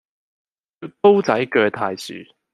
[0.99, 2.25] 刀仔据大樹